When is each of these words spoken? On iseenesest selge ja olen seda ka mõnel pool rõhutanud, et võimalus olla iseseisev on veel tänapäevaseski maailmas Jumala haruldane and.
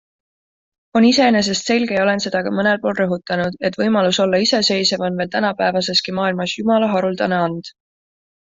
On 0.99 1.03
iseenesest 1.09 1.69
selge 1.71 1.95
ja 1.97 2.05
olen 2.05 2.23
seda 2.25 2.41
ka 2.47 2.53
mõnel 2.61 2.79
pool 2.87 2.95
rõhutanud, 3.01 3.59
et 3.69 3.79
võimalus 3.83 4.21
olla 4.25 4.41
iseseisev 4.47 5.05
on 5.11 5.21
veel 5.21 5.31
tänapäevaseski 5.39 6.19
maailmas 6.23 6.59
Jumala 6.63 6.91
haruldane 6.97 7.41
and. 7.47 7.73